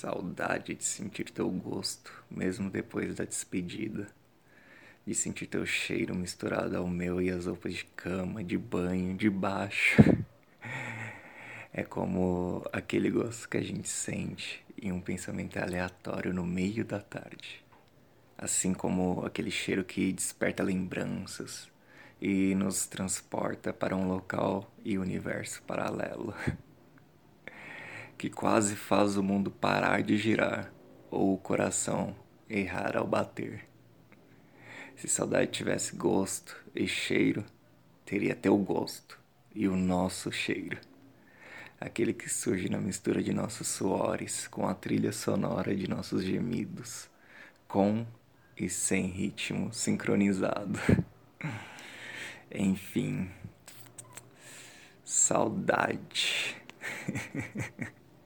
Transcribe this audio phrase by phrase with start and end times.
[0.00, 4.06] Saudade de sentir teu gosto, mesmo depois da despedida.
[5.06, 9.28] De sentir teu cheiro misturado ao meu e as roupas de cama, de banho, de
[9.28, 10.02] baixo.
[11.70, 16.98] É como aquele gosto que a gente sente em um pensamento aleatório no meio da
[16.98, 17.62] tarde.
[18.38, 21.68] Assim como aquele cheiro que desperta lembranças
[22.20, 26.34] e nos transporta para um local e universo paralelo.
[28.20, 30.70] que quase faz o mundo parar de girar
[31.10, 32.14] ou o coração
[32.50, 33.66] errar ao bater.
[34.94, 37.42] Se saudade tivesse gosto e cheiro,
[38.04, 39.18] teria teu gosto
[39.54, 40.78] e o nosso cheiro.
[41.80, 47.08] Aquele que surge na mistura de nossos suores com a trilha sonora de nossos gemidos,
[47.66, 48.06] com
[48.54, 50.78] e sem ritmo sincronizado.
[52.52, 53.30] Enfim,
[55.02, 56.54] saudade.